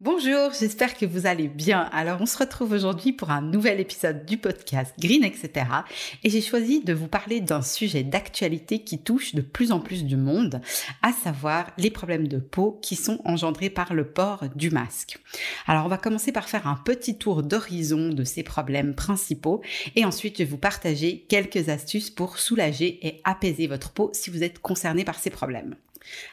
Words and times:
Bonjour, 0.00 0.52
j'espère 0.56 0.96
que 0.96 1.06
vous 1.06 1.26
allez 1.26 1.48
bien. 1.48 1.80
Alors 1.90 2.20
on 2.20 2.26
se 2.26 2.38
retrouve 2.38 2.70
aujourd'hui 2.70 3.12
pour 3.12 3.30
un 3.30 3.40
nouvel 3.40 3.80
épisode 3.80 4.24
du 4.24 4.38
podcast 4.38 4.94
Green, 4.96 5.24
etc. 5.24 5.66
Et 6.22 6.30
j'ai 6.30 6.40
choisi 6.40 6.84
de 6.84 6.92
vous 6.92 7.08
parler 7.08 7.40
d'un 7.40 7.62
sujet 7.62 8.04
d'actualité 8.04 8.84
qui 8.84 9.02
touche 9.02 9.34
de 9.34 9.40
plus 9.40 9.72
en 9.72 9.80
plus 9.80 10.04
du 10.04 10.16
monde, 10.16 10.60
à 11.02 11.10
savoir 11.10 11.72
les 11.78 11.90
problèmes 11.90 12.28
de 12.28 12.38
peau 12.38 12.78
qui 12.80 12.94
sont 12.94 13.20
engendrés 13.24 13.70
par 13.70 13.92
le 13.92 14.06
port 14.06 14.44
du 14.54 14.70
masque. 14.70 15.18
Alors 15.66 15.84
on 15.84 15.88
va 15.88 15.98
commencer 15.98 16.30
par 16.30 16.48
faire 16.48 16.68
un 16.68 16.76
petit 16.76 17.18
tour 17.18 17.42
d'horizon 17.42 18.10
de 18.10 18.22
ces 18.22 18.44
problèmes 18.44 18.94
principaux 18.94 19.62
et 19.96 20.04
ensuite 20.04 20.38
je 20.38 20.44
vais 20.44 20.48
vous 20.48 20.58
partager 20.58 21.26
quelques 21.28 21.70
astuces 21.70 22.10
pour 22.10 22.38
soulager 22.38 23.04
et 23.04 23.20
apaiser 23.24 23.66
votre 23.66 23.90
peau 23.90 24.10
si 24.12 24.30
vous 24.30 24.44
êtes 24.44 24.60
concerné 24.60 25.04
par 25.04 25.18
ces 25.18 25.30
problèmes. 25.30 25.74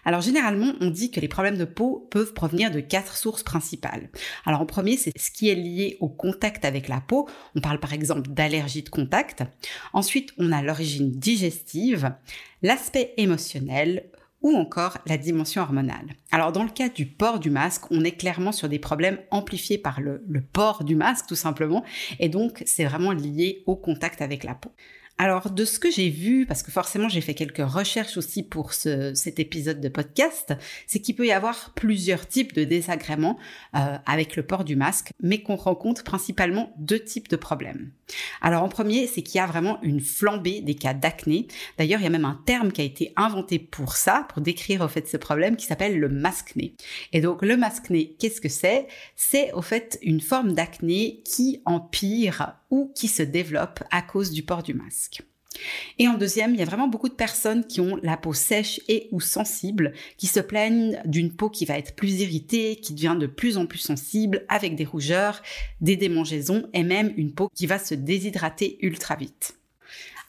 Alors 0.03 0.21
généralement, 0.21 0.73
on 0.81 0.89
dit 0.89 1.11
que 1.11 1.19
les 1.19 1.27
problèmes 1.27 1.57
de 1.57 1.65
peau 1.65 2.07
peuvent 2.11 2.33
provenir 2.33 2.71
de 2.71 2.79
quatre 2.79 3.15
sources 3.15 3.43
principales. 3.43 4.09
Alors 4.45 4.61
en 4.61 4.65
premier, 4.65 4.97
c'est 4.97 5.11
ce 5.17 5.31
qui 5.31 5.49
est 5.49 5.55
lié 5.55 5.97
au 5.99 6.09
contact 6.09 6.65
avec 6.65 6.87
la 6.87 7.01
peau. 7.01 7.27
On 7.55 7.61
parle 7.61 7.79
par 7.79 7.93
exemple 7.93 8.29
d'allergie 8.29 8.83
de 8.83 8.89
contact. 8.89 9.43
Ensuite, 9.93 10.31
on 10.37 10.51
a 10.51 10.61
l'origine 10.61 11.11
digestive, 11.11 12.13
l'aspect 12.61 13.13
émotionnel, 13.17 14.09
ou 14.45 14.55
encore 14.55 14.99
la 15.07 15.17
dimension 15.17 15.63
hormonale. 15.63 16.05
Alors 16.31 16.51
dans 16.51 16.63
le 16.63 16.69
cas 16.69 16.87
du 16.87 17.07
port 17.07 17.39
du 17.39 17.49
masque, 17.49 17.89
on 17.89 18.03
est 18.03 18.11
clairement 18.11 18.51
sur 18.51 18.69
des 18.69 18.77
problèmes 18.77 19.17
amplifiés 19.31 19.79
par 19.79 20.01
le, 20.01 20.23
le 20.27 20.41
port 20.41 20.83
du 20.83 20.95
masque 20.95 21.25
tout 21.25 21.35
simplement, 21.35 21.83
et 22.19 22.29
donc 22.29 22.61
c'est 22.67 22.85
vraiment 22.85 23.11
lié 23.11 23.63
au 23.65 23.75
contact 23.75 24.21
avec 24.21 24.43
la 24.43 24.53
peau. 24.53 24.71
Alors, 25.17 25.49
de 25.49 25.63
ce 25.63 25.79
que 25.79 25.89
j'ai 25.89 26.09
vu, 26.09 26.45
parce 26.45 26.61
que 26.61 26.71
forcément 26.71 27.07
j'ai 27.07 27.21
fait 27.21 27.35
quelques 27.35 27.65
recherches 27.65 28.17
aussi 28.17 28.43
pour 28.43 28.73
cet 28.73 29.39
épisode 29.39 29.79
de 29.79 29.87
podcast, 29.87 30.53
c'est 30.87 30.99
qu'il 30.99 31.15
peut 31.15 31.25
y 31.25 31.31
avoir 31.31 31.71
plusieurs 31.73 32.27
types 32.27 32.53
de 32.53 32.65
désagréments 32.65 33.39
euh, 33.75 33.97
avec 34.05 34.35
le 34.35 34.43
port 34.43 34.65
du 34.65 34.75
masque, 34.75 35.11
mais 35.21 35.41
qu'on 35.41 35.55
rencontre 35.55 36.03
principalement 36.03 36.73
deux 36.77 36.99
types 36.99 37.29
de 37.29 37.37
problèmes. 37.37 37.91
Alors, 38.41 38.63
en 38.63 38.67
premier, 38.67 39.07
c'est 39.07 39.21
qu'il 39.21 39.37
y 39.37 39.41
a 39.41 39.47
vraiment 39.47 39.81
une 39.83 40.01
flambée 40.01 40.59
des 40.59 40.75
cas 40.75 40.93
d'acné. 40.93 41.47
D'ailleurs, 41.77 42.01
il 42.01 42.03
y 42.03 42.07
a 42.07 42.11
même 42.11 42.25
un 42.25 42.41
terme 42.45 42.73
qui 42.73 42.81
a 42.81 42.85
été 42.85 43.13
inventé 43.15 43.57
pour 43.57 43.95
ça, 43.95 44.27
pour 44.29 44.41
décrire 44.41 44.81
au 44.81 44.89
fait 44.89 45.07
ce 45.07 45.15
problème, 45.15 45.55
qui 45.55 45.65
s'appelle 45.65 45.97
le 45.97 46.09
masque-nez. 46.09 46.75
Et 47.13 47.21
donc, 47.21 47.41
le 47.41 47.55
masque-nez, 47.55 48.17
qu'est-ce 48.19 48.41
que 48.41 48.49
c'est? 48.49 48.87
C'est 49.15 49.53
au 49.53 49.61
fait 49.61 49.97
une 50.01 50.21
forme 50.21 50.53
d'acné 50.53 51.23
qui 51.23 51.61
empire 51.65 52.55
ou 52.69 52.91
qui 52.95 53.07
se 53.07 53.23
développe 53.23 53.83
à 53.91 54.01
cause 54.01 54.31
du 54.31 54.43
port 54.43 54.63
du 54.63 54.73
masque. 54.73 55.23
Et 55.99 56.07
en 56.07 56.15
deuxième, 56.15 56.53
il 56.53 56.59
y 56.59 56.63
a 56.63 56.65
vraiment 56.65 56.87
beaucoup 56.87 57.09
de 57.09 57.13
personnes 57.13 57.65
qui 57.65 57.79
ont 57.79 57.97
la 58.03 58.17
peau 58.17 58.33
sèche 58.33 58.81
et 58.87 59.07
ou 59.11 59.21
sensible, 59.21 59.93
qui 60.17 60.27
se 60.27 60.39
plaignent 60.39 61.01
d'une 61.05 61.33
peau 61.33 61.49
qui 61.49 61.65
va 61.65 61.77
être 61.77 61.95
plus 61.95 62.21
irritée, 62.21 62.75
qui 62.75 62.93
devient 62.93 63.17
de 63.19 63.27
plus 63.27 63.57
en 63.57 63.65
plus 63.65 63.79
sensible, 63.79 64.45
avec 64.49 64.75
des 64.75 64.85
rougeurs, 64.85 65.41
des 65.81 65.95
démangeaisons 65.95 66.67
et 66.73 66.83
même 66.83 67.13
une 67.15 67.33
peau 67.33 67.49
qui 67.53 67.67
va 67.67 67.79
se 67.79 67.95
déshydrater 67.95 68.77
ultra 68.81 69.15
vite. 69.15 69.57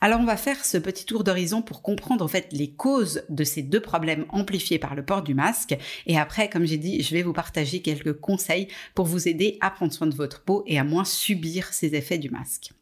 Alors 0.00 0.20
on 0.20 0.24
va 0.24 0.36
faire 0.36 0.64
ce 0.64 0.76
petit 0.76 1.06
tour 1.06 1.24
d'horizon 1.24 1.62
pour 1.62 1.82
comprendre 1.82 2.24
en 2.24 2.28
fait 2.28 2.48
les 2.52 2.70
causes 2.70 3.22
de 3.28 3.44
ces 3.44 3.62
deux 3.62 3.80
problèmes 3.80 4.26
amplifiés 4.28 4.78
par 4.78 4.94
le 4.94 5.04
port 5.04 5.22
du 5.22 5.34
masque 5.34 5.76
et 6.06 6.18
après 6.18 6.50
comme 6.50 6.66
j'ai 6.66 6.76
dit 6.76 7.02
je 7.02 7.14
vais 7.14 7.22
vous 7.22 7.32
partager 7.32 7.80
quelques 7.80 8.12
conseils 8.12 8.68
pour 8.94 9.06
vous 9.06 9.26
aider 9.26 9.56
à 9.60 9.70
prendre 9.70 9.92
soin 9.92 10.06
de 10.06 10.14
votre 10.14 10.42
peau 10.42 10.64
et 10.66 10.78
à 10.78 10.84
moins 10.84 11.04
subir 11.04 11.72
ces 11.72 11.94
effets 11.94 12.18
du 12.18 12.30
masque. 12.30 12.72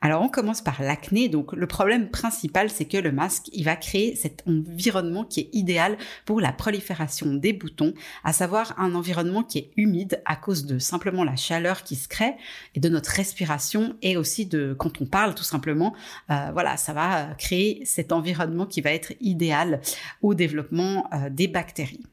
Alors 0.00 0.22
on 0.22 0.28
commence 0.28 0.62
par 0.62 0.82
l'acné. 0.82 1.28
Donc 1.28 1.52
le 1.52 1.66
problème 1.66 2.10
principal, 2.10 2.70
c'est 2.70 2.86
que 2.86 2.96
le 2.96 3.12
masque, 3.12 3.50
il 3.52 3.64
va 3.64 3.76
créer 3.76 4.16
cet 4.16 4.42
environnement 4.46 5.24
qui 5.24 5.40
est 5.40 5.48
idéal 5.52 5.98
pour 6.24 6.40
la 6.40 6.52
prolifération 6.52 7.34
des 7.34 7.52
boutons, 7.52 7.92
à 8.24 8.32
savoir 8.32 8.74
un 8.78 8.94
environnement 8.94 9.42
qui 9.42 9.58
est 9.58 9.70
humide 9.76 10.22
à 10.24 10.36
cause 10.36 10.64
de 10.64 10.78
simplement 10.78 11.24
la 11.24 11.36
chaleur 11.36 11.82
qui 11.82 11.96
se 11.96 12.08
crée 12.08 12.34
et 12.74 12.80
de 12.80 12.88
notre 12.88 13.10
respiration 13.10 13.96
et 14.02 14.16
aussi 14.16 14.46
de 14.46 14.74
quand 14.78 15.00
on 15.00 15.06
parle 15.06 15.34
tout 15.34 15.44
simplement. 15.44 15.94
Euh, 16.30 16.50
voilà, 16.52 16.76
ça 16.76 16.92
va 16.92 17.34
créer 17.38 17.82
cet 17.84 18.12
environnement 18.12 18.66
qui 18.66 18.80
va 18.80 18.92
être 18.92 19.12
idéal 19.20 19.80
au 20.22 20.34
développement 20.34 21.08
euh, 21.12 21.28
des 21.30 21.48
bactéries. 21.48 22.04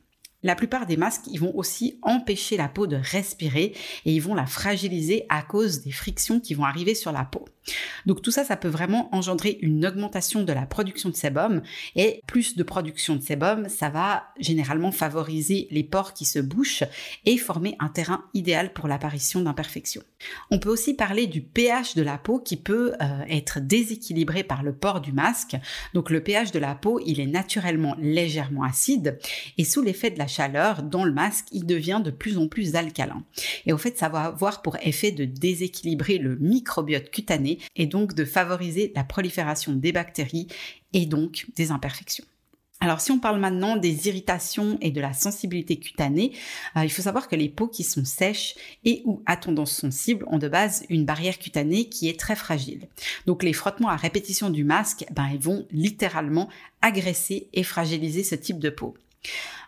La 0.48 0.56
plupart 0.56 0.86
des 0.86 0.96
masques, 0.96 1.26
ils 1.30 1.42
vont 1.42 1.54
aussi 1.58 2.00
empêcher 2.04 2.56
la 2.56 2.70
peau 2.70 2.88
de 2.88 2.96
respirer 2.96 3.74
et 4.06 4.14
ils 4.14 4.22
vont 4.22 4.34
la 4.34 4.46
fragiliser 4.46 5.26
à 5.28 5.42
cause 5.42 5.82
des 5.82 5.92
frictions 5.92 6.40
qui 6.40 6.54
vont 6.54 6.64
arriver 6.64 6.96
sur 6.96 7.12
la 7.12 7.26
peau. 7.26 7.44
Donc 8.06 8.22
tout 8.22 8.32
ça, 8.32 8.46
ça 8.46 8.56
peut 8.56 8.70
vraiment 8.70 9.14
engendrer 9.14 9.58
une 9.62 9.86
augmentation 9.86 10.44
de 10.44 10.54
la 10.54 10.66
production 10.66 11.10
de 11.10 11.16
sébum 11.16 11.62
et 11.96 12.22
plus 12.28 12.56
de 12.56 12.64
production 12.64 13.16
de 13.16 13.22
sébum, 13.22 13.68
ça 13.68 13.90
va 13.90 14.28
généralement 14.40 14.92
favoriser 14.92 15.68
les 15.72 15.84
pores 15.84 16.14
qui 16.14 16.26
se 16.26 16.40
bouchent 16.40 16.84
et 17.26 17.38
former 17.38 17.76
un 17.80 17.90
terrain 17.90 18.24
idéal 18.34 18.72
pour 18.74 18.88
l'apparition 18.88 19.42
d'imperfections. 19.42 20.04
On 20.50 20.60
peut 20.60 20.70
aussi 20.70 20.94
parler 20.94 21.28
du 21.28 21.42
pH 21.42 21.96
de 21.96 22.02
la 22.02 22.18
peau 22.18 22.40
qui 22.40 22.58
peut 22.58 22.94
euh, 23.02 23.24
être 23.30 23.60
déséquilibré 23.60 24.44
par 24.44 24.64
le 24.64 24.74
port 24.74 25.02
du 25.02 25.12
masque. 25.12 25.58
Donc 25.94 26.10
le 26.10 26.24
pH 26.24 26.52
de 26.52 26.60
la 26.60 26.76
peau, 26.76 27.00
il 27.06 27.20
est 27.20 27.28
naturellement 27.28 27.96
légèrement 28.00 28.64
acide 28.64 29.20
et 29.58 29.64
sous 29.64 29.82
l'effet 29.82 30.10
de 30.10 30.20
la 30.20 30.28
chaleur 30.38 30.84
dans 30.84 31.04
le 31.04 31.12
masque, 31.12 31.48
il 31.52 31.66
devient 31.66 32.02
de 32.04 32.12
plus 32.12 32.38
en 32.38 32.48
plus 32.48 32.76
alcalin. 32.76 33.24
Et 33.66 33.74
au 33.74 33.78
fait, 33.78 33.98
ça 33.98 34.10
va 34.10 34.22
avoir 34.26 34.62
pour 34.62 34.78
effet 34.82 35.12
de 35.12 35.26
déséquilibrer 35.26 36.20
le 36.20 36.36
microbiote 36.38 37.10
cutané 37.10 37.60
et 37.76 37.88
donc 37.88 38.14
de 38.14 38.24
favoriser 38.24 38.92
la 38.96 39.04
prolifération 39.04 39.74
des 39.74 39.92
bactéries 39.92 40.48
et 40.94 41.06
donc 41.06 41.48
des 41.56 41.72
imperfections. 41.72 42.26
Alors 42.80 43.02
si 43.02 43.12
on 43.12 43.18
parle 43.18 43.40
maintenant 43.40 43.76
des 43.76 44.08
irritations 44.08 44.78
et 44.82 44.92
de 44.92 45.02
la 45.02 45.14
sensibilité 45.14 45.78
cutanée, 45.78 46.34
euh, 46.76 46.84
il 46.84 46.92
faut 46.92 47.02
savoir 47.02 47.28
que 47.28 47.36
les 47.36 47.50
peaux 47.50 47.68
qui 47.68 47.84
sont 47.84 48.06
sèches 48.06 48.54
et 48.86 49.02
ou 49.06 49.24
à 49.26 49.36
tendance 49.36 49.72
sensible 49.72 50.26
ont 50.28 50.38
de 50.38 50.48
base 50.48 50.86
une 50.90 51.04
barrière 51.04 51.40
cutanée 51.40 51.90
qui 51.90 52.08
est 52.08 52.20
très 52.20 52.36
fragile. 52.36 52.88
Donc 53.26 53.42
les 53.42 53.54
frottements 53.54 53.90
à 53.90 53.96
répétition 53.96 54.52
du 54.52 54.64
masque, 54.64 55.06
ben, 55.12 55.28
ils 55.34 55.40
vont 55.40 55.66
littéralement 55.72 56.50
agresser 56.84 57.50
et 57.54 57.64
fragiliser 57.64 58.24
ce 58.24 58.36
type 58.36 58.60
de 58.60 58.70
peau. 58.70 58.94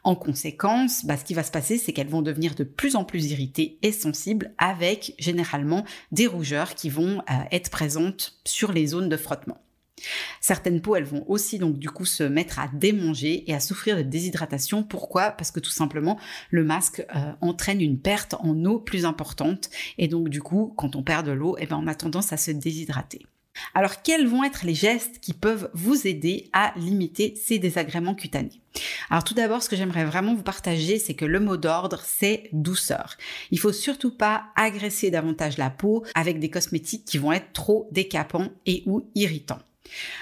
En 0.03 0.15
conséquence, 0.15 1.05
bah, 1.05 1.17
ce 1.17 1.25
qui 1.25 1.33
va 1.33 1.43
se 1.43 1.51
passer, 1.51 1.77
c'est 1.77 1.91
qu'elles 1.91 2.07
vont 2.07 2.21
devenir 2.21 2.55
de 2.55 2.63
plus 2.63 2.95
en 2.95 3.03
plus 3.03 3.31
irritées 3.31 3.77
et 3.81 3.91
sensibles 3.91 4.53
avec 4.57 5.13
généralement 5.19 5.83
des 6.11 6.27
rougeurs 6.27 6.75
qui 6.75 6.89
vont 6.89 7.19
euh, 7.19 7.33
être 7.51 7.69
présentes 7.69 8.39
sur 8.45 8.71
les 8.71 8.87
zones 8.87 9.09
de 9.09 9.17
frottement. 9.17 9.57
Certaines 10.39 10.81
peaux, 10.81 10.95
elles 10.95 11.03
vont 11.03 11.25
aussi 11.27 11.59
donc 11.59 11.77
du 11.77 11.89
coup 11.89 12.05
se 12.05 12.23
mettre 12.23 12.59
à 12.59 12.69
démanger 12.73 13.49
et 13.49 13.53
à 13.53 13.59
souffrir 13.59 13.97
de 13.97 14.01
déshydratation. 14.03 14.83
Pourquoi? 14.83 15.31
Parce 15.31 15.51
que 15.51 15.59
tout 15.59 15.69
simplement, 15.69 16.17
le 16.51 16.63
masque 16.63 17.05
euh, 17.15 17.33
entraîne 17.41 17.81
une 17.81 17.99
perte 17.99 18.35
en 18.39 18.63
eau 18.65 18.79
plus 18.79 19.05
importante 19.05 19.69
et 19.97 20.07
donc 20.07 20.29
du 20.29 20.41
coup, 20.41 20.73
quand 20.77 20.95
on 20.95 21.03
perd 21.03 21.25
de 21.25 21.31
l'eau, 21.31 21.57
eh 21.59 21.65
ben, 21.65 21.79
on 21.81 21.87
a 21.87 21.95
tendance 21.95 22.31
à 22.31 22.37
se 22.37 22.51
déshydrater. 22.51 23.25
Alors, 23.73 24.01
quels 24.03 24.27
vont 24.27 24.43
être 24.43 24.65
les 24.65 24.75
gestes 24.75 25.19
qui 25.19 25.33
peuvent 25.33 25.69
vous 25.73 26.07
aider 26.07 26.49
à 26.53 26.73
limiter 26.77 27.33
ces 27.35 27.59
désagréments 27.59 28.15
cutanés? 28.15 28.61
Alors 29.09 29.23
tout 29.23 29.33
d'abord, 29.33 29.63
ce 29.63 29.69
que 29.69 29.75
j'aimerais 29.75 30.05
vraiment 30.05 30.35
vous 30.35 30.43
partager, 30.43 30.99
c'est 30.99 31.15
que 31.15 31.25
le 31.25 31.39
mot 31.39 31.57
d'ordre, 31.57 32.01
c'est 32.05 32.49
douceur. 32.53 33.17
Il 33.51 33.59
faut 33.59 33.73
surtout 33.73 34.11
pas 34.11 34.45
agresser 34.55 35.11
davantage 35.11 35.57
la 35.57 35.69
peau 35.69 36.03
avec 36.15 36.39
des 36.39 36.49
cosmétiques 36.49 37.05
qui 37.05 37.17
vont 37.17 37.31
être 37.31 37.51
trop 37.53 37.87
décapants 37.91 38.49
et 38.65 38.83
ou 38.85 39.09
irritants. 39.15 39.59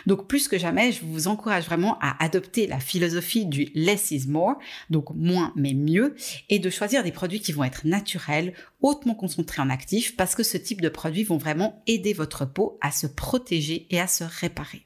Donc 0.06 0.28
plus 0.28 0.48
que 0.48 0.58
jamais, 0.58 0.92
je 0.92 1.04
vous 1.04 1.28
encourage 1.28 1.66
vraiment 1.66 1.98
à 2.00 2.24
adopter 2.24 2.68
la 2.68 2.80
philosophie 2.80 3.46
du 3.46 3.70
less 3.76 4.12
is 4.12 4.28
more, 4.28 4.56
donc 4.90 5.14
moins 5.14 5.52
mais 5.56 5.74
mieux, 5.74 6.16
et 6.50 6.60
de 6.60 6.70
choisir 6.70 7.04
des 7.04 7.12
produits 7.12 7.42
qui 7.42 7.52
vont 7.52 7.66
être 7.66 7.86
naturels, 7.86 8.54
hautement 8.82 9.16
concentrés 9.16 9.62
en 9.62 9.70
actifs, 9.70 10.16
parce 10.16 10.36
que 10.36 10.44
ce 10.44 10.58
type 10.58 10.82
de 10.82 10.90
produits 10.90 11.24
vont 11.24 11.38
vraiment 11.38 11.84
aider 11.88 12.14
votre 12.14 12.46
peau 12.46 12.78
à 12.82 12.92
se 12.92 13.08
protéger 13.08 13.88
et 13.90 14.00
à 14.00 14.08
se 14.08 14.24
réparer. 14.24 14.84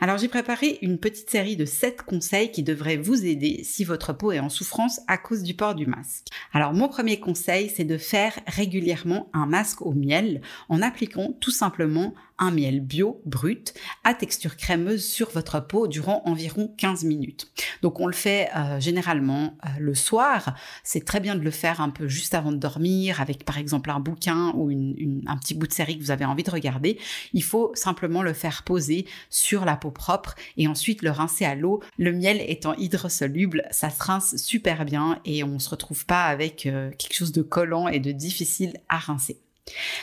Alors 0.00 0.18
j'ai 0.18 0.28
préparé 0.28 0.78
une 0.82 0.98
petite 0.98 1.30
série 1.30 1.56
de 1.56 1.64
7 1.64 2.02
conseils 2.02 2.50
qui 2.50 2.62
devraient 2.62 2.96
vous 2.96 3.24
aider 3.24 3.60
si 3.64 3.84
votre 3.84 4.12
peau 4.12 4.32
est 4.32 4.38
en 4.38 4.48
souffrance 4.48 5.00
à 5.06 5.18
cause 5.18 5.42
du 5.42 5.54
port 5.54 5.74
du 5.74 5.86
masque. 5.86 6.26
Alors 6.52 6.72
mon 6.72 6.88
premier 6.88 7.20
conseil, 7.20 7.72
c'est 7.74 7.84
de 7.84 7.98
faire 7.98 8.38
régulièrement 8.46 9.30
un 9.32 9.46
masque 9.46 9.82
au 9.82 9.92
miel 9.92 10.40
en 10.68 10.82
appliquant 10.82 11.34
tout 11.40 11.50
simplement 11.50 12.14
un 12.38 12.50
miel 12.50 12.80
bio 12.80 13.20
brut 13.24 13.74
à 14.04 14.14
texture 14.14 14.56
crémeuse 14.56 15.04
sur 15.04 15.30
votre 15.30 15.60
peau 15.66 15.88
durant 15.88 16.22
environ 16.24 16.72
15 16.76 17.04
minutes. 17.04 17.50
Donc 17.82 18.00
on 18.00 18.06
le 18.06 18.12
fait 18.12 18.48
euh, 18.56 18.80
généralement 18.80 19.56
euh, 19.64 19.68
le 19.78 19.94
soir. 19.94 20.54
C'est 20.84 21.04
très 21.04 21.20
bien 21.20 21.34
de 21.34 21.40
le 21.40 21.50
faire 21.50 21.80
un 21.80 21.90
peu 21.90 22.08
juste 22.08 22.34
avant 22.34 22.52
de 22.52 22.56
dormir 22.56 23.20
avec 23.20 23.44
par 23.44 23.58
exemple 23.58 23.90
un 23.90 24.00
bouquin 24.00 24.52
ou 24.54 24.70
un 24.70 25.36
petit 25.38 25.54
bout 25.54 25.66
de 25.66 25.72
série 25.72 25.98
que 25.98 26.04
vous 26.04 26.10
avez 26.10 26.24
envie 26.24 26.42
de 26.42 26.50
regarder. 26.50 26.98
Il 27.32 27.42
faut 27.42 27.72
simplement 27.74 28.22
le 28.22 28.32
faire 28.32 28.62
poser 28.62 29.06
sur 29.30 29.64
la 29.64 29.76
peau 29.76 29.90
propre 29.90 30.34
et 30.56 30.68
ensuite 30.68 31.02
le 31.02 31.10
rincer 31.10 31.44
à 31.44 31.54
l'eau. 31.54 31.80
Le 31.98 32.12
miel 32.12 32.42
étant 32.46 32.74
hydrosoluble, 32.74 33.64
ça 33.70 33.90
se 33.90 34.02
rince 34.02 34.36
super 34.36 34.84
bien 34.84 35.20
et 35.24 35.44
on 35.44 35.58
se 35.58 35.70
retrouve 35.70 36.06
pas 36.06 36.24
avec 36.24 36.66
euh, 36.66 36.90
quelque 36.90 37.14
chose 37.14 37.32
de 37.32 37.42
collant 37.42 37.88
et 37.88 38.00
de 38.00 38.12
difficile 38.12 38.74
à 38.88 38.98
rincer. 38.98 39.40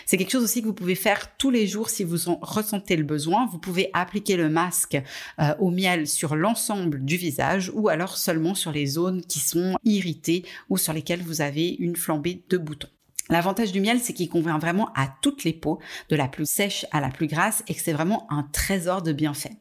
C'est 0.06 0.18
quelque 0.18 0.32
chose 0.32 0.44
aussi 0.44 0.62
que 0.62 0.68
vous 0.68 0.74
pouvez 0.74 0.96
faire 0.96 1.36
tous 1.38 1.52
les 1.52 1.68
jours 1.68 1.90
si 1.90 2.04
vous 2.04 2.30
en 2.30 2.40
ressentez 2.42 2.96
le 2.96 3.04
besoin. 3.04 3.48
Vous 3.52 3.60
pouvez 3.60 3.90
appliquer 3.94 4.38
le 4.38 4.50
masque 4.50 4.98
euh, 5.40 5.54
au 5.60 5.72
miel 5.72 6.08
sur 6.08 6.36
l'ensemble 6.36 7.04
du 7.04 7.18
visage 7.18 7.72
ou 7.74 7.90
alors 7.90 8.18
seulement 8.18 8.56
sur 8.56 8.72
les 8.72 8.86
zones 8.86 9.22
qui 9.22 9.40
sont 9.40 9.76
irritées 9.84 10.44
ou 10.70 10.78
sur 10.78 10.94
lesquelles 10.94 11.22
vous 11.22 11.42
avez 11.42 11.70
une 11.70 11.96
flambée 11.96 12.44
de 12.50 12.58
boutons. 12.58 12.90
L'avantage 13.30 13.72
du 13.72 13.82
miel, 13.82 14.00
c'est 14.00 14.14
qu'il 14.14 14.30
convient 14.30 14.60
vraiment 14.60 14.92
à 14.94 15.08
toutes 15.22 15.44
les 15.44 15.54
peaux, 15.54 15.80
de 16.10 16.16
la 16.16 16.28
plus 16.28 16.46
sèche 16.46 16.86
à 16.92 17.02
la 17.02 17.10
plus 17.10 17.26
grasse, 17.26 17.64
et 17.68 17.74
que 17.74 17.82
c'est 17.82 17.94
vraiment 17.94 18.28
un 18.32 18.44
trésor 18.44 19.02
de 19.02 19.14
bienfaits. 19.14 19.52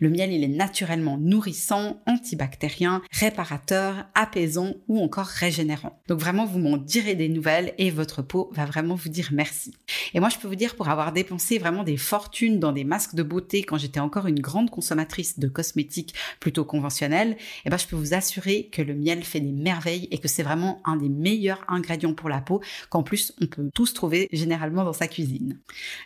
Le 0.00 0.08
miel, 0.08 0.32
il 0.32 0.42
est 0.42 0.48
naturellement 0.48 1.18
nourrissant, 1.18 2.00
antibactérien, 2.06 3.02
réparateur, 3.12 4.06
apaisant 4.14 4.72
ou 4.88 4.98
encore 4.98 5.26
régénérant. 5.26 6.00
Donc 6.08 6.20
vraiment, 6.20 6.46
vous 6.46 6.58
m'en 6.58 6.78
direz 6.78 7.14
des 7.14 7.28
nouvelles 7.28 7.74
et 7.76 7.90
votre 7.90 8.22
peau 8.22 8.50
va 8.54 8.64
vraiment 8.64 8.94
vous 8.94 9.10
dire 9.10 9.28
merci. 9.32 9.74
Et 10.14 10.20
moi, 10.20 10.30
je 10.30 10.38
peux 10.38 10.48
vous 10.48 10.54
dire, 10.54 10.74
pour 10.74 10.88
avoir 10.88 11.12
dépensé 11.12 11.58
vraiment 11.58 11.84
des 11.84 11.98
fortunes 11.98 12.58
dans 12.58 12.72
des 12.72 12.84
masques 12.84 13.14
de 13.14 13.22
beauté 13.22 13.62
quand 13.62 13.76
j'étais 13.76 14.00
encore 14.00 14.26
une 14.26 14.40
grande 14.40 14.70
consommatrice 14.70 15.38
de 15.38 15.48
cosmétiques 15.48 16.14
plutôt 16.40 16.64
conventionnels, 16.64 17.36
eh 17.66 17.70
ben, 17.70 17.76
je 17.76 17.86
peux 17.86 17.96
vous 17.96 18.14
assurer 18.14 18.70
que 18.72 18.80
le 18.80 18.94
miel 18.94 19.22
fait 19.22 19.40
des 19.40 19.52
merveilles 19.52 20.08
et 20.10 20.18
que 20.18 20.28
c'est 20.28 20.42
vraiment 20.42 20.80
un 20.86 20.96
des 20.96 21.10
meilleurs 21.10 21.62
ingrédients 21.68 22.14
pour 22.14 22.30
la 22.30 22.40
peau 22.40 22.62
quand 22.88 23.01
en 23.02 23.04
plus 23.04 23.32
on 23.40 23.46
peut 23.46 23.68
tous 23.74 23.94
trouver 23.94 24.28
généralement 24.32 24.84
dans 24.84 24.92
sa 24.92 25.08
cuisine. 25.08 25.58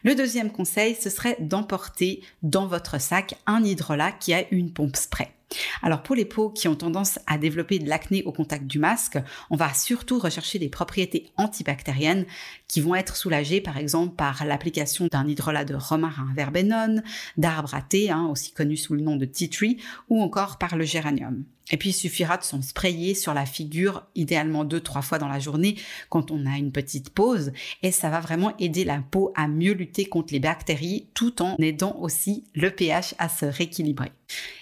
Le 0.02 0.14
deuxième 0.14 0.50
conseil, 0.50 0.94
ce 0.94 1.10
serait 1.10 1.36
d'emporter 1.40 2.22
dans 2.42 2.66
votre 2.66 2.98
sac 2.98 3.34
un 3.46 3.62
hydrolat 3.62 4.12
qui 4.12 4.32
a 4.32 4.50
une 4.50 4.72
pompe 4.72 4.96
spray. 4.96 5.35
Alors 5.82 6.02
pour 6.02 6.14
les 6.14 6.24
peaux 6.24 6.50
qui 6.50 6.68
ont 6.68 6.74
tendance 6.74 7.18
à 7.26 7.38
développer 7.38 7.78
de 7.78 7.88
l'acné 7.88 8.22
au 8.24 8.32
contact 8.32 8.66
du 8.66 8.78
masque, 8.78 9.18
on 9.50 9.56
va 9.56 9.72
surtout 9.74 10.18
rechercher 10.18 10.58
des 10.58 10.68
propriétés 10.68 11.30
antibactériennes 11.36 12.26
qui 12.68 12.80
vont 12.80 12.94
être 12.94 13.16
soulagées 13.16 13.60
par 13.60 13.76
exemple 13.76 14.16
par 14.16 14.44
l'application 14.44 15.08
d'un 15.10 15.26
hydrolat 15.26 15.64
de 15.64 15.74
romarin 15.74 16.28
verbenone, 16.34 17.02
d'arbre 17.36 17.74
à 17.74 17.82
thé, 17.82 18.10
hein, 18.10 18.26
aussi 18.30 18.52
connu 18.52 18.76
sous 18.76 18.94
le 18.94 19.02
nom 19.02 19.16
de 19.16 19.24
tea 19.24 19.48
tree, 19.48 19.78
ou 20.08 20.20
encore 20.20 20.58
par 20.58 20.76
le 20.76 20.84
géranium. 20.84 21.44
Et 21.70 21.76
puis 21.76 21.90
il 21.90 21.94
suffira 21.94 22.36
de 22.36 22.44
s'en 22.44 22.62
sprayer 22.62 23.14
sur 23.14 23.34
la 23.34 23.44
figure, 23.44 24.06
idéalement 24.14 24.64
deux, 24.64 24.80
trois 24.80 25.02
fois 25.02 25.18
dans 25.18 25.28
la 25.28 25.40
journée 25.40 25.76
quand 26.10 26.30
on 26.30 26.46
a 26.46 26.56
une 26.58 26.70
petite 26.70 27.10
pause. 27.10 27.52
Et 27.82 27.90
ça 27.90 28.08
va 28.08 28.20
vraiment 28.20 28.56
aider 28.58 28.84
la 28.84 28.98
peau 28.98 29.32
à 29.34 29.48
mieux 29.48 29.72
lutter 29.72 30.06
contre 30.06 30.32
les 30.32 30.40
bactéries 30.40 31.08
tout 31.14 31.42
en 31.42 31.56
aidant 31.56 31.96
aussi 32.00 32.44
le 32.54 32.70
pH 32.70 33.14
à 33.18 33.28
se 33.28 33.46
rééquilibrer. 33.46 34.12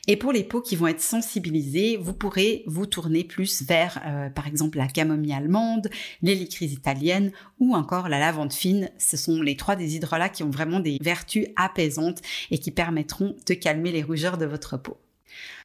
Et 0.06 0.16
pour 0.16 0.32
les 0.32 0.44
peaux 0.44 0.60
qui 0.60 0.76
vont 0.76 0.86
être 0.86 1.00
sensibilisées, 1.00 1.96
vous 1.96 2.12
pourrez 2.12 2.62
vous 2.66 2.84
tourner 2.84 3.24
plus 3.24 3.62
vers 3.62 4.02
euh, 4.04 4.28
par 4.28 4.46
exemple 4.46 4.76
la 4.76 4.86
camomille 4.86 5.32
allemande, 5.32 5.88
l'hélicryse 6.20 6.74
italienne 6.74 7.32
ou 7.58 7.74
encore 7.74 8.10
la 8.10 8.18
lavande 8.18 8.52
fine. 8.52 8.90
Ce 8.98 9.16
sont 9.16 9.40
les 9.40 9.56
trois 9.56 9.76
des 9.76 9.96
hydrolats 9.96 10.28
qui 10.28 10.42
ont 10.42 10.50
vraiment 10.50 10.80
des 10.80 10.98
vertus 11.00 11.46
apaisantes 11.56 12.20
et 12.50 12.58
qui 12.58 12.70
permettront 12.70 13.34
de 13.46 13.54
calmer 13.54 13.92
les 13.92 14.02
rougeurs 14.02 14.36
de 14.36 14.44
votre 14.44 14.76
peau. 14.76 14.98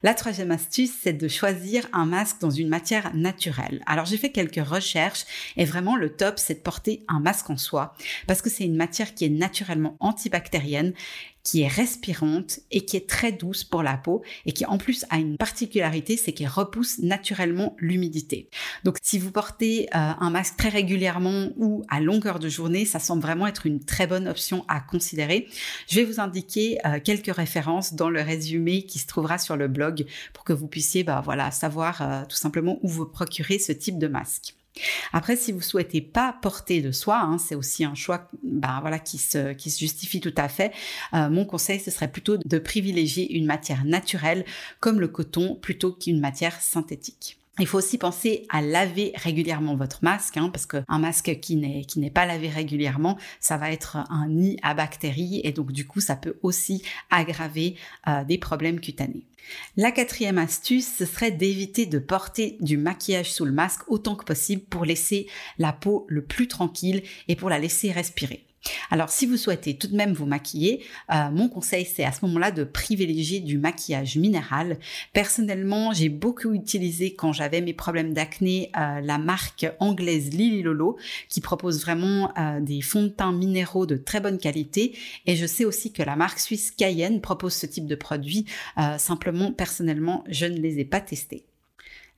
La 0.02 0.14
troisième 0.14 0.52
astuce, 0.52 0.94
c'est 1.02 1.14
de 1.14 1.28
choisir 1.28 1.86
un 1.94 2.06
masque 2.06 2.40
dans 2.40 2.50
une 2.50 2.70
matière 2.70 3.14
naturelle. 3.14 3.84
Alors 3.86 4.06
j'ai 4.06 4.18
fait 4.18 4.32
quelques 4.32 4.66
recherches 4.66 5.26
et 5.58 5.66
vraiment 5.66 5.96
le 5.96 6.16
top, 6.16 6.40
c'est 6.40 6.56
de 6.56 6.60
porter 6.60 7.04
un 7.08 7.20
masque 7.20 7.50
en 7.50 7.58
soie 7.58 7.94
parce 8.26 8.42
que 8.42 8.50
c'est 8.50 8.64
une 8.64 8.78
matière 8.78 9.14
qui 9.14 9.26
est 9.26 9.30
naturellement 9.30 9.98
antibactérienne 10.00 10.94
qui 11.44 11.62
est 11.62 11.68
respirante 11.68 12.60
et 12.72 12.86
qui 12.86 12.98
est 12.98 13.08
très 13.08 13.32
douce 13.32 13.64
pour 13.64 13.84
la 13.84 13.98
peau 13.98 14.22
et 14.46 14.52
qui 14.52 14.66
en 14.66 14.78
plus 14.78 15.06
a 15.10 15.18
une 15.18 15.38
particularité, 15.38 16.18
c'est 16.18 16.32
qu'elle 16.32 16.48
repousse 16.48 17.00
naturellement 17.00 17.76
l'humidité. 17.80 18.50
Donc 18.84 18.98
si 19.02 19.20
vous 19.20 19.32
portez 19.32 19.88
euh, 19.96 20.12
un 20.20 20.30
masque 20.30 20.58
très 20.58 20.70
régulièrement 20.70 21.50
ou 21.58 21.84
à 21.90 22.00
longueur 22.00 22.40
de 22.40 22.50
journée, 22.50 22.86
ça 22.86 23.00
semble 23.00 23.22
vraiment 23.22 23.48
être 23.48 23.66
une 23.66 23.80
très 23.80 24.08
bonne 24.08 24.28
option 24.28 24.66
à 24.68 24.80
considérer. 24.80 25.48
Je 25.88 25.96
vais 25.96 26.06
vous 26.06 26.20
indiquer 26.20 26.78
euh, 26.86 27.00
quelques 27.04 27.34
références 27.34 27.94
dans 27.94 28.10
le 28.10 28.22
résumé 28.22 28.84
qui 28.84 29.00
se 29.00 29.08
trouvera 29.08 29.38
sur 29.38 29.56
le 29.56 29.68
blog 29.68 30.06
pour 30.34 30.44
que 30.44 30.54
vous 30.54 30.68
puissiez 30.68 31.04
bah, 31.04 31.22
voilà, 31.24 31.52
savoir 31.52 32.02
euh, 32.02 32.24
tout 32.28 32.38
simplement 32.38 32.80
où 32.82 32.88
vous 32.88 33.06
procurer 33.06 33.60
ce 33.60 33.72
type 33.72 33.98
de 33.98 34.08
masque. 34.08 34.56
Après, 35.12 35.36
si 35.36 35.52
vous 35.52 35.62
souhaitez 35.62 36.02
pas 36.02 36.38
porter 36.42 36.82
de 36.82 36.92
soie, 36.92 37.20
hein, 37.20 37.38
c'est 37.38 37.56
aussi 37.56 37.84
un 37.84 37.96
choix 37.96 38.30
ben, 38.44 38.80
voilà, 38.82 39.00
qui, 39.00 39.18
se, 39.18 39.54
qui 39.54 39.72
se 39.72 39.80
justifie 39.80 40.22
tout 40.22 40.36
à 40.38 40.48
fait. 40.48 40.72
Euh, 41.14 41.30
mon 41.30 41.46
conseil, 41.46 41.80
ce 41.80 41.92
serait 41.92 42.12
plutôt 42.12 42.38
de 42.38 42.60
privilégier 42.60 43.36
une 43.36 43.46
matière 43.46 43.86
naturelle 43.86 44.46
comme 44.80 45.00
le 45.00 45.08
coton 45.08 45.56
plutôt 45.56 45.92
qu'une 45.94 46.20
matière 46.20 46.60
synthétique. 46.62 47.39
Il 47.60 47.68
faut 47.68 47.78
aussi 47.78 47.98
penser 47.98 48.46
à 48.50 48.62
laver 48.62 49.12
régulièrement 49.16 49.76
votre 49.76 50.04
masque, 50.04 50.38
hein, 50.38 50.50
parce 50.50 50.66
qu'un 50.66 51.00
masque 51.00 51.40
qui 51.42 51.58
n'est 51.58 51.84
qui 51.84 52.00
n'est 52.00 52.10
pas 52.10 52.26
lavé 52.26 52.48
régulièrement, 52.48 53.18
ça 53.40 53.58
va 53.58 53.72
être 53.72 53.98
un 54.10 54.28
nid 54.30 54.58
à 54.64 54.74
bactéries 54.74 55.42
et 55.44 55.52
donc 55.52 55.72
du 55.72 55.86
coup 55.86 56.00
ça 56.00 56.16
peut 56.16 56.38
aussi 56.42 56.84
aggraver 57.10 57.76
euh, 58.08 58.24
des 58.24 58.38
problèmes 58.38 58.80
cutanés. 58.80 59.26
La 59.76 59.92
quatrième 59.92 60.38
astuce, 60.38 60.88
ce 60.98 61.06
serait 61.06 61.32
d'éviter 61.32 61.86
de 61.86 62.00
porter 62.00 62.58
du 62.62 62.78
maquillage 62.78 63.32
sous 63.32 63.46
le 63.46 63.52
masque 63.52 63.82
autant 63.88 64.16
que 64.16 64.26
possible 64.26 64.64
pour 64.64 64.86
laisser 64.86 65.28
la 65.58 65.74
peau 65.74 66.06
le 66.08 66.24
plus 66.24 66.48
tranquille 66.48 67.04
et 67.28 67.36
pour 67.36 67.50
la 67.50 67.60
laisser 67.60 67.92
respirer. 67.92 68.46
Alors 68.92 69.10
si 69.10 69.26
vous 69.26 69.38
souhaitez 69.38 69.78
tout 69.78 69.88
de 69.88 69.96
même 69.96 70.14
vous 70.14 70.26
maquiller, 70.26 70.84
euh, 71.12 71.30
mon 71.32 71.50
conseil 71.50 71.86
c'est 71.86 72.04
à 72.04 72.12
ce 72.12 72.26
moment-là 72.26 72.52
de 72.52 72.64
privilégier 72.64 73.40
du 73.40 73.58
maquillage 73.58 74.18
minéral. 74.18 74.78
Personnellement, 75.14 75.94
j'ai 75.94 76.10
beaucoup 76.10 76.54
utilisé 76.54 77.14
quand 77.14 77.34
j'avais 77.34 77.62
mes 77.62 77.74
problèmes 77.74 78.14
d'acné 78.14 78.72
euh, 78.78 79.02
la 79.02 79.18
marque 79.18 79.68
anglaise 79.80 80.32
Lily 80.32 80.62
Lolo 80.62 80.98
qui 81.28 81.42
propose 81.42 81.82
vraiment 81.82 82.32
euh, 82.38 82.60
des 82.60 82.82
fonds 82.82 83.04
de 83.04 83.10
teint 83.10 83.32
minéraux 83.32 83.86
de 83.86 83.98
très 83.98 84.20
bonne 84.20 84.38
qualité 84.38 84.98
et 85.26 85.36
je 85.36 85.46
sais 85.46 85.66
aussi 85.66 85.92
que 85.92 86.04
la 86.04 86.16
marque 86.16 86.40
suisse 86.40 86.72
Cayenne 86.72 87.22
propose 87.22 87.54
ce 87.54 87.66
type 87.66 87.86
de 87.86 87.96
produit. 87.96 88.46
simplement 88.98 89.52
personnellement, 89.52 90.24
je 90.30 90.46
ne 90.46 90.58
les 90.58 90.80
ai 90.80 90.86
pas 90.86 91.02
testés. 91.02 91.49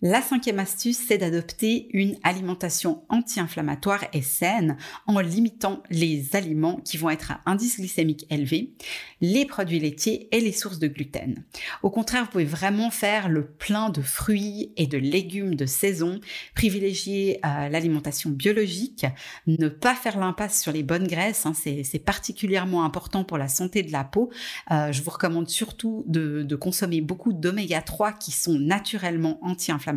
La 0.03 0.23
cinquième 0.23 0.57
astuce, 0.57 0.97
c'est 0.97 1.19
d'adopter 1.19 1.87
une 1.93 2.17
alimentation 2.23 3.03
anti-inflammatoire 3.07 4.03
et 4.13 4.23
saine 4.23 4.77
en 5.05 5.19
limitant 5.19 5.83
les 5.91 6.35
aliments 6.35 6.77
qui 6.77 6.97
vont 6.97 7.11
être 7.11 7.33
à 7.33 7.41
indice 7.45 7.77
glycémique 7.77 8.25
élevé, 8.31 8.73
les 9.21 9.45
produits 9.45 9.79
laitiers 9.79 10.27
et 10.35 10.39
les 10.39 10.53
sources 10.53 10.79
de 10.79 10.87
gluten. 10.87 11.43
Au 11.83 11.91
contraire, 11.91 12.23
vous 12.23 12.31
pouvez 12.31 12.45
vraiment 12.45 12.89
faire 12.89 13.29
le 13.29 13.45
plein 13.45 13.91
de 13.91 14.01
fruits 14.01 14.73
et 14.75 14.87
de 14.87 14.97
légumes 14.97 15.53
de 15.53 15.67
saison, 15.67 16.19
privilégier 16.55 17.39
euh, 17.45 17.69
l'alimentation 17.69 18.31
biologique, 18.31 19.05
ne 19.45 19.67
pas 19.67 19.93
faire 19.93 20.17
l'impasse 20.17 20.59
sur 20.59 20.71
les 20.71 20.81
bonnes 20.81 21.07
graisses, 21.07 21.45
hein, 21.45 21.53
c'est 21.53 22.03
particulièrement 22.03 22.85
important 22.85 23.23
pour 23.23 23.37
la 23.37 23.47
santé 23.47 23.83
de 23.83 23.91
la 23.91 24.03
peau. 24.03 24.31
Euh, 24.71 24.91
je 24.91 25.03
vous 25.03 25.11
recommande 25.11 25.47
surtout 25.47 26.03
de, 26.07 26.41
de 26.41 26.55
consommer 26.55 27.01
beaucoup 27.01 27.33
d'oméga 27.33 27.83
3 27.83 28.13
qui 28.13 28.31
sont 28.31 28.57
naturellement 28.57 29.37
anti-inflammatoires 29.43 29.90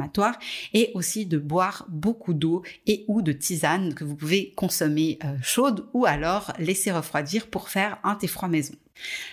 et 0.73 0.91
aussi 0.95 1.27
de 1.27 1.39
boire 1.39 1.87
beaucoup 1.89 2.35
d'eau 2.35 2.63
et 2.87 3.05
ou 3.09 3.23
de 3.23 3.33
tisane 3.33 3.95
que 3.95 4.05
vous 4.05 4.17
pouvez 4.17 4.53
consommer 4.57 5.19
euh, 5.25 5.37
chaude 5.43 5.87
ou 5.93 6.07
alors 6.07 6.53
laisser 6.59 6.93
refroidir 6.93 7.47
pour 7.49 7.69
faire 7.69 7.99
un 8.05 8.15
thé 8.15 8.27
froid 8.27 8.49
maison. 8.49 8.75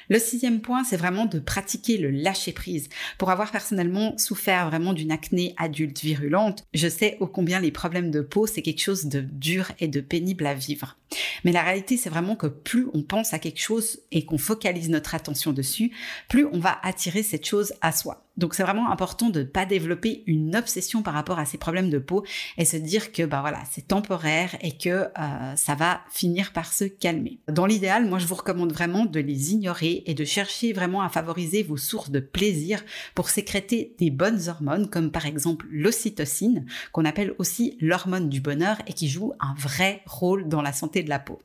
Le 0.10 0.20
sixième 0.20 0.62
point, 0.62 0.84
c'est 0.84 0.98
vraiment 0.98 1.26
de 1.26 1.40
pratiquer 1.40 1.98
le 1.98 2.10
lâcher 2.10 2.52
prise. 2.52 2.90
Pour 3.18 3.32
avoir 3.32 3.52
personnellement 3.52 4.18
souffert 4.18 4.70
vraiment 4.70 4.94
d'une 4.94 5.12
acné 5.12 5.54
adulte 5.58 6.02
virulente, 6.02 6.66
je 6.74 6.88
sais 6.88 7.18
ô 7.20 7.28
combien 7.28 7.60
les 7.60 7.72
problèmes 7.72 8.12
de 8.12 8.22
peau, 8.22 8.48
c'est 8.48 8.62
quelque 8.62 8.82
chose 8.82 9.06
de 9.06 9.22
dur 9.22 9.72
et 9.80 9.88
de 9.88 10.02
pénible 10.02 10.46
à 10.46 10.54
vivre. 10.54 10.98
Mais 11.44 11.52
la 11.52 11.62
réalité, 11.62 11.98
c'est 11.98 12.10
vraiment 12.10 12.36
que 12.36 12.48
plus 12.48 12.88
on 12.94 13.04
pense 13.04 13.34
à 13.34 13.40
quelque 13.40 13.62
chose 13.62 14.00
et 14.12 14.26
qu'on 14.26 14.38
focalise 14.38 14.90
notre 14.90 15.16
attention 15.16 15.54
dessus, 15.54 15.92
plus 16.28 16.46
on 16.46 16.60
va 16.60 16.80
attirer 16.84 17.24
cette 17.24 17.46
chose 17.46 17.74
à 17.82 17.92
soi. 17.92 18.26
Donc 18.38 18.56
c'est 18.56 18.64
vraiment 18.64 18.90
important 18.92 19.30
de 19.30 19.42
ne 19.42 19.46
pas 19.46 19.66
développer 19.66 20.24
une 20.26 20.56
obsession 20.56 21.04
par 21.04 21.14
rapport 21.14 21.38
à 21.38 21.46
ces 21.46 21.58
problèmes 21.58 21.90
de 21.90 22.00
peau 22.00 22.24
et 22.58 22.66
se 22.66 22.78
dire 22.78 23.12
que 23.12 23.24
bah 23.24 23.42
voilà 23.42 23.60
c'est 23.70 23.88
temporaire 23.88 24.56
et 24.62 24.78
que 24.78 24.90
euh, 24.90 25.56
ça 25.56 25.76
va 25.76 26.02
finir 26.10 26.54
par 26.54 26.72
se 26.72 26.86
calmer. 26.86 27.40
Dans 27.50 27.66
l'idéal, 27.66 28.06
moi 28.08 28.20
je 28.20 28.28
vous 28.28 28.36
recommande 28.36 28.72
vraiment 28.72 29.06
de 29.06 29.20
les 29.20 29.51
ignorer 29.52 30.04
et 30.06 30.14
de 30.14 30.26
chercher 30.26 30.74
vraiment 30.74 31.02
à 31.02 31.10
favoriser 31.10 31.64
vos 31.64 31.78
sources 31.78 32.12
de 32.12 32.20
plaisir 32.20 32.84
pour 33.16 33.30
sécréter 33.30 33.96
des 33.98 34.10
bonnes 34.10 34.50
hormones 34.50 34.90
comme 34.90 35.12
par 35.12 35.26
exemple 35.26 35.66
l'ocytocine 35.72 36.66
qu'on 36.92 37.06
appelle 37.06 37.34
aussi 37.38 37.78
l'hormone 37.80 38.30
du 38.30 38.42
bonheur 38.42 38.78
et 38.88 38.94
qui 38.94 39.08
joue 39.08 39.34
un 39.40 39.54
vrai 39.56 40.02
rôle 40.06 40.48
dans 40.48 40.62
la 40.62 40.74
santé 40.74 40.82
santé 40.82 41.04
de 41.04 41.10
la 41.10 41.20
peau. 41.20 41.40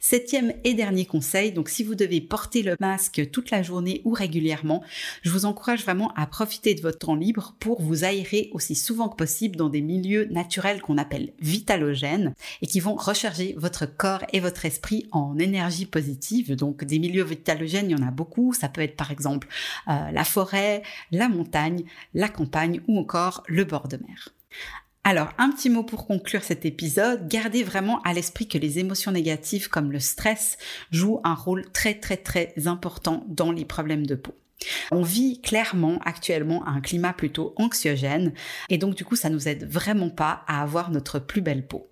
Septième 0.00 0.52
et 0.64 0.74
dernier 0.74 1.06
conseil, 1.06 1.52
donc 1.52 1.68
si 1.68 1.84
vous 1.84 1.94
devez 1.94 2.20
porter 2.20 2.62
le 2.62 2.76
masque 2.80 3.30
toute 3.30 3.50
la 3.50 3.62
journée 3.62 4.02
ou 4.04 4.12
régulièrement, 4.12 4.82
je 5.22 5.30
vous 5.30 5.44
encourage 5.44 5.82
vraiment 5.82 6.12
à 6.14 6.26
profiter 6.26 6.74
de 6.74 6.80
votre 6.80 6.98
temps 6.98 7.14
libre 7.14 7.54
pour 7.60 7.82
vous 7.82 8.04
aérer 8.04 8.50
aussi 8.52 8.74
souvent 8.74 9.08
que 9.08 9.16
possible 9.16 9.56
dans 9.56 9.68
des 9.68 9.80
milieux 9.80 10.26
naturels 10.26 10.80
qu'on 10.80 10.98
appelle 10.98 11.32
vitalogènes 11.40 12.34
et 12.62 12.66
qui 12.66 12.80
vont 12.80 12.94
recharger 12.94 13.54
votre 13.56 13.86
corps 13.86 14.24
et 14.32 14.40
votre 14.40 14.64
esprit 14.64 15.06
en 15.12 15.38
énergie 15.38 15.86
positive. 15.86 16.56
Donc 16.56 16.84
des 16.84 16.98
milieux 16.98 17.24
vitalogènes, 17.24 17.90
il 17.90 17.98
y 17.98 18.02
en 18.02 18.06
a 18.06 18.10
beaucoup. 18.10 18.52
Ça 18.52 18.68
peut 18.68 18.80
être 18.80 18.96
par 18.96 19.10
exemple 19.10 19.48
euh, 19.88 20.10
la 20.10 20.24
forêt, 20.24 20.82
la 21.12 21.28
montagne, 21.28 21.84
la 22.14 22.28
campagne 22.28 22.80
ou 22.88 22.98
encore 22.98 23.42
le 23.46 23.64
bord 23.64 23.88
de 23.88 23.96
mer. 23.96 24.28
Alors, 25.08 25.32
un 25.38 25.50
petit 25.50 25.70
mot 25.70 25.84
pour 25.84 26.06
conclure 26.06 26.44
cet 26.44 26.66
épisode. 26.66 27.28
Gardez 27.28 27.62
vraiment 27.62 28.02
à 28.02 28.12
l'esprit 28.12 28.46
que 28.46 28.58
les 28.58 28.78
émotions 28.78 29.10
négatives 29.10 29.70
comme 29.70 29.90
le 29.90 30.00
stress 30.00 30.58
jouent 30.90 31.22
un 31.24 31.32
rôle 31.32 31.64
très 31.72 31.94
très 31.94 32.18
très 32.18 32.52
important 32.66 33.24
dans 33.26 33.50
les 33.50 33.64
problèmes 33.64 34.04
de 34.04 34.16
peau. 34.16 34.34
On 34.90 35.00
vit 35.00 35.40
clairement 35.40 35.98
actuellement 36.04 36.68
un 36.68 36.82
climat 36.82 37.14
plutôt 37.14 37.54
anxiogène 37.56 38.34
et 38.68 38.76
donc 38.76 38.96
du 38.96 39.06
coup 39.06 39.16
ça 39.16 39.30
nous 39.30 39.48
aide 39.48 39.66
vraiment 39.66 40.10
pas 40.10 40.42
à 40.46 40.60
avoir 40.60 40.90
notre 40.90 41.20
plus 41.20 41.40
belle 41.40 41.66
peau. 41.66 41.87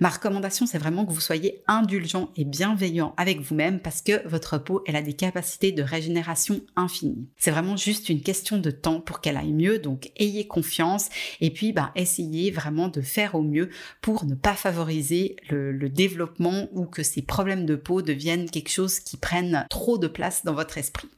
Ma 0.00 0.08
recommandation, 0.08 0.66
c'est 0.66 0.78
vraiment 0.78 1.04
que 1.04 1.12
vous 1.12 1.20
soyez 1.20 1.62
indulgent 1.66 2.30
et 2.36 2.44
bienveillant 2.44 3.14
avec 3.16 3.40
vous-même 3.40 3.80
parce 3.80 4.02
que 4.02 4.26
votre 4.28 4.58
peau, 4.58 4.82
elle 4.86 4.96
a 4.96 5.02
des 5.02 5.14
capacités 5.14 5.72
de 5.72 5.82
régénération 5.82 6.60
infinies. 6.76 7.28
C'est 7.36 7.50
vraiment 7.50 7.76
juste 7.76 8.08
une 8.08 8.22
question 8.22 8.58
de 8.58 8.70
temps 8.70 9.00
pour 9.00 9.20
qu'elle 9.20 9.36
aille 9.36 9.52
mieux, 9.52 9.78
donc 9.78 10.10
ayez 10.16 10.46
confiance 10.46 11.08
et 11.40 11.50
puis 11.50 11.72
bah, 11.72 11.92
essayez 11.96 12.50
vraiment 12.50 12.88
de 12.88 13.00
faire 13.00 13.34
au 13.34 13.42
mieux 13.42 13.70
pour 14.00 14.24
ne 14.24 14.34
pas 14.34 14.54
favoriser 14.54 15.36
le, 15.48 15.72
le 15.72 15.88
développement 15.88 16.68
ou 16.72 16.86
que 16.86 17.02
ces 17.02 17.22
problèmes 17.22 17.66
de 17.66 17.76
peau 17.76 18.02
deviennent 18.02 18.50
quelque 18.50 18.70
chose 18.70 19.00
qui 19.00 19.16
prenne 19.16 19.66
trop 19.70 19.98
de 19.98 20.08
place 20.08 20.44
dans 20.44 20.54
votre 20.54 20.78
esprit. 20.78 21.08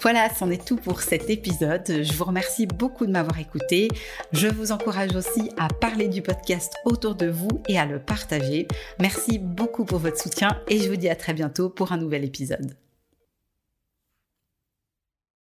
Voilà, 0.00 0.28
c'en 0.34 0.50
est 0.50 0.64
tout 0.64 0.76
pour 0.76 1.00
cet 1.00 1.30
épisode. 1.30 1.84
Je 1.86 2.12
vous 2.12 2.24
remercie 2.24 2.66
beaucoup 2.66 3.06
de 3.06 3.12
m'avoir 3.12 3.38
écouté. 3.38 3.88
Je 4.32 4.48
vous 4.48 4.72
encourage 4.72 5.14
aussi 5.14 5.50
à 5.58 5.68
parler 5.68 6.08
du 6.08 6.22
podcast 6.22 6.74
autour 6.84 7.14
de 7.14 7.26
vous 7.26 7.62
et 7.68 7.78
à 7.78 7.86
le 7.86 7.98
partager. 7.98 8.66
Merci 8.98 9.38
beaucoup 9.38 9.84
pour 9.84 9.98
votre 9.98 10.20
soutien 10.20 10.60
et 10.68 10.78
je 10.78 10.88
vous 10.88 10.96
dis 10.96 11.08
à 11.08 11.16
très 11.16 11.34
bientôt 11.34 11.70
pour 11.70 11.92
un 11.92 11.96
nouvel 11.96 12.24
épisode. 12.24 12.74